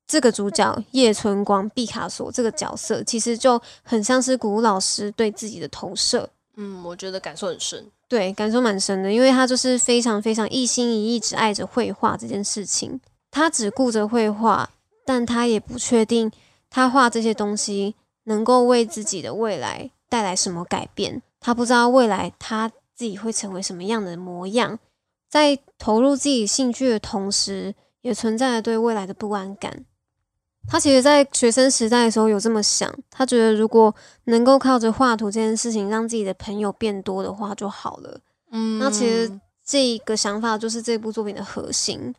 [0.07, 6.29] 这个主角叶春光毕卡索这个角色，其实就很像是古老师对自己的投射。
[6.57, 7.85] 嗯，我觉得感受很深。
[8.07, 13.01] 对，感受蛮深的，因为他就是非常非常一心一意，只爱着绘画这件事情。
[13.31, 14.69] 他只顾着绘画，
[15.05, 16.31] 但他也不确定
[16.69, 17.95] 他画这些东西
[18.25, 21.21] 能够为自己的未来带来什么改变。
[21.39, 24.79] 他不知道未来他自己会成为什么样的模样。
[25.27, 29.83] 在投入自己兴趣的同时，也存在着对未来的不安感。
[30.67, 33.93] 他其实，在学生时代的时候有这么想，他觉得如果
[34.25, 38.19] 能够靠着画图这件事情让自己的朋友变多的话就好了。
[38.51, 39.31] 嗯，那其实
[39.63, 42.13] 这个想法就是这部作品的核心，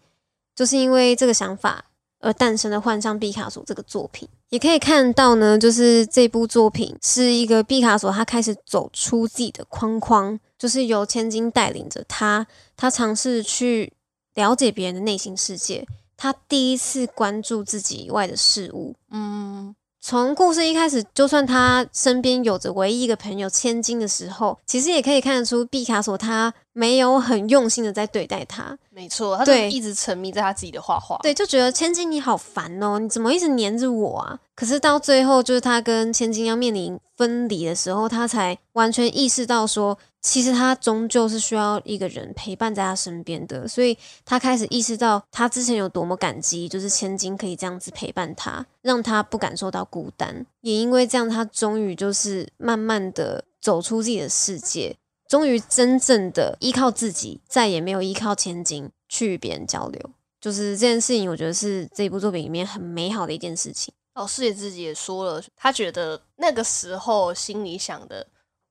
[0.54, 1.84] 就是因为这个想法
[2.20, 4.28] 而诞生的《幻象毕卡索》这个作品。
[4.50, 13.92] 也可以看到呢，就是这部作品是一个毕卡索，他开始走出自己的框框，就是由千金带领着他，他尝试去
[14.34, 15.84] 了解别人的内心世界。
[16.16, 28.78] 他第一次关注自己以外的事物，嗯，从故事一开始，就算他身边有着唯一一个朋友千金的时候，其实也可以看得出毕卡索他没有很用心的在对待他。
[28.90, 34.38] 没错，他就一直沉迷在他自己的画画，对，就觉得千金你好烦哦，你怎么一直黏着我啊？
[34.54, 39.98] 可是到最后，就是他跟千金要面临分离的时候，他才完全意识到说。
[40.26, 50.44] 其实他终究是需要一个人陪伴在他身边的，所以他开始意识到他之前有多么感激，就是千金可以这样子陪伴他，让他不感受到孤单。
[50.62, 54.96] 也因为这样，他终于就是慢慢的走出自己的世界，
[55.28, 60.10] 终于真正的依靠自己，再也没有依靠千金去与别人交流。
[60.40, 63.94] 就是这件事情，我觉得是这部作品里面很美好的一件事情。
[64.14, 68.26] 老师也自己也说了，他觉得那个时候心里想的。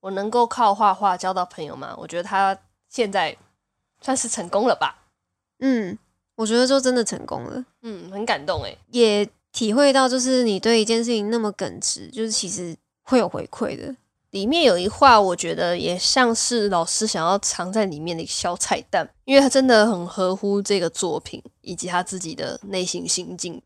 [0.06, 1.92] 我能够靠画画交到朋友吗？
[1.98, 2.56] 我觉得他
[2.88, 3.36] 现在
[4.00, 5.02] 算是成功了吧。
[5.58, 5.98] 嗯，
[6.36, 7.64] 我觉得就真的成功了。
[7.82, 13.92] 嗯，很感动诶，也体会到就是你对一件事情那么耿直，就是其实会有回馈的。
[14.30, 23.60] 里面有一话，我觉得也像是老师想要藏在里面的一个小彩蛋，因为他真的很合乎这个作品以及他自己的内心心境。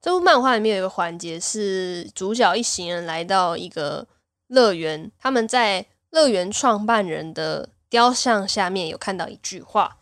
[0.00, 4.06] 这部漫画里面有一个环节是主角一行人来到一个。
[4.52, 9.96] 乐园，他们在乐园创办人的雕像下面有看到一句话，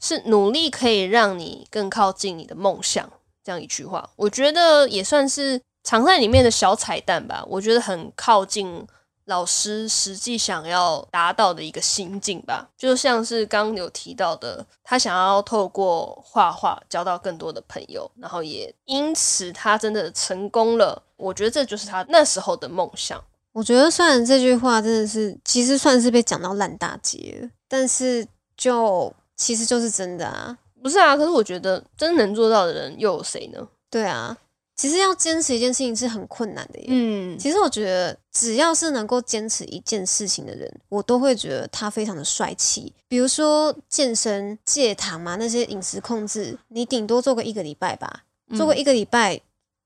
[0.00, 3.08] 是努力可以让你更靠近你的梦想。
[3.44, 7.44] 这样一句话，我觉得也算是藏在里面的小彩蛋吧。
[7.46, 8.84] 我觉得很靠近
[9.26, 12.68] 老师实际想要达到的一个心境吧。
[12.76, 21.00] 就像是刚有提到的，他想要透过画画交到更多的朋友，然后也因此他真的成功了。
[21.16, 23.22] 我觉得这就是他那时候的梦想。
[23.54, 28.26] 我觉得虽然这句话真的是，其实算是被讲到烂大街了，但是
[28.56, 31.16] 就其实就是真的啊，不是啊？
[31.16, 33.68] 可是我觉得真能做到的人又有谁呢？
[33.88, 34.36] 对啊，
[34.74, 36.86] 其实要坚持一件事情是很困难的耶。
[36.88, 42.92] 嗯，其实我觉得只要是能够坚持一件事情的人，我都会觉得他非常的帅气。
[43.06, 48.24] 比如说健身、戒糖嘛，那些饮食控制，你顶多做个一个礼拜吧，
[48.56, 49.40] 做个一个礼拜。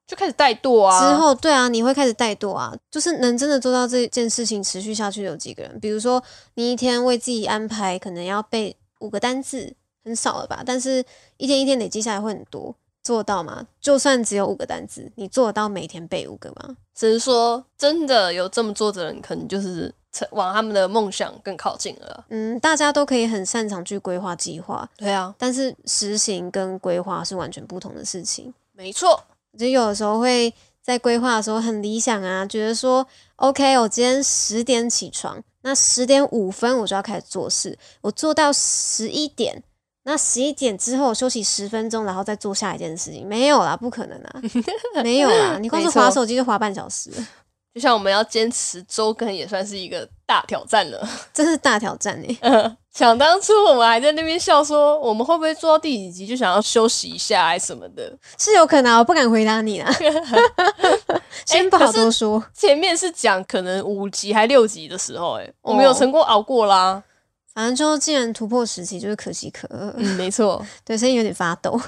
[0.09, 0.99] 就开始怠惰啊！
[0.99, 2.75] 之后，对啊，你会开始怠惰啊。
[2.91, 5.79] 就是能真的做到这件事情持续下去有几个人？
[5.81, 6.21] 比如说，
[6.55, 10.63] 你一天为自己安排可能要背五个单字，很少了吧？
[10.65, 11.05] 但是
[11.37, 13.67] 一天一天累积下来会很多，做到吗？
[13.83, 16.75] 就算只有五个单字，你做得到每天背五个吗？
[16.95, 19.95] 只是说，真的有这么做的人，可能就是
[20.31, 22.25] 往他们的梦想更靠近了。
[22.31, 28.55] 嗯，大家都可以很擅长去规划计划，对啊，但是实行跟规划是完全不同的事情。
[28.73, 29.23] 没错。
[29.57, 39.63] 就有的时候会在规划的时候很理想啊，觉得说 OK，我今天十点起床，那十点五分我就要开始做事，我做到十一点，
[40.05, 44.43] 那十一点之后休息十分钟，然后再做下一件事情，没有啦，不可能啊，
[45.05, 47.11] 没有啦，你光是划手机就划半小时，
[47.79, 51.09] 就像我们要坚持周更，也算是一个大挑战了。
[51.33, 52.77] 真是大挑战哎！
[52.93, 58.13] 想当初我们还在那边笑说，我们会不会做到第几集就想要休息一下，还什么的？
[58.37, 59.89] 是有可能，我不敢回答你啦。
[61.47, 62.45] 先不好多说。
[62.53, 67.01] 前面是讲可能五集还六集的时候，哎，我们有成功熬过啦。
[67.55, 69.93] 反正就既然突破十集，就是可喜可贺。
[69.97, 71.81] 嗯，没错，对，声音有点发抖。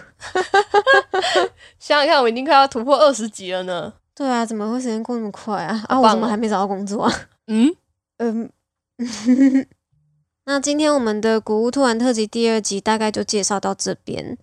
[1.78, 3.92] 想想看，我已经快要突破二十集了呢。
[4.14, 5.84] 对啊，怎么会时间过那么快啊？
[5.88, 7.12] 啊，我怎么还没找到工作啊？
[7.46, 7.74] 嗯
[8.18, 8.50] 嗯。
[10.44, 14.36] 那今天我们的古物突然特辑第二集大概就介绍到这边。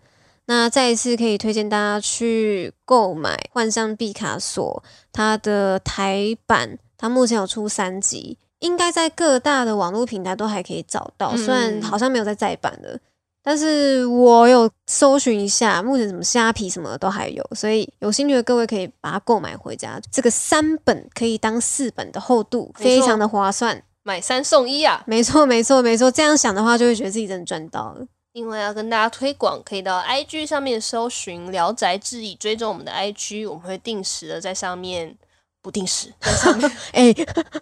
[0.46, 8.38] 那再一次可以推荐大家去购买《幻象毕卡索》它的台版，它目前有出三集。
[8.60, 13.00] 应该在各大的网络平台都还可以找到，虽然好像没有在再版的，
[13.50, 19.98] 但是我有搜寻一下，目前什么虾皮什么的都还有，所以有兴趣的各位可以把它购买回家。
[20.12, 25.02] 这个三本可以当四本的厚度，非常的划算，买三送一啊！
[25.08, 26.12] 没错，没错，没错。
[26.12, 28.06] 这样想的话，就会觉得自己真的赚到了。
[28.34, 35.16] 另外要跟大家推广，可以到 IG 上面搜寻《聊斋志异》，追踪我们的 IG，我们会定时的在上面。
[35.68, 36.08] 不定时
[36.96, 37.14] 哎，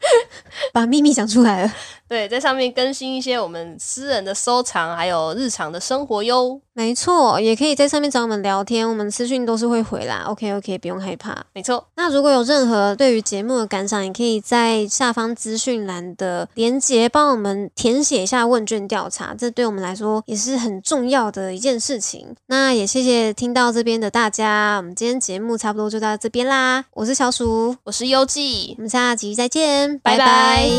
[0.71, 1.73] 把秘密讲出来了。
[2.07, 6.61] 对，在上面更新一些我们私人的收藏，还有日常的生活哟。
[6.77, 10.25] 没错，也可以在上面找我们聊天，我们私讯都是会回啦。
[10.27, 11.45] OK OK，不用害怕。
[11.53, 22.35] 没错，那如果有任何对于节目的感想，也可以在下方资讯栏的连接帮我们填写一下问卷调查，这对我们来说也是很重要的一件事情。
[22.47, 26.83] 那也谢谢听到这边的大家，我们今天节目差不多就到这边啦。
[26.93, 30.69] 我是小鼠，我是优记，我们下集再见，拜拜。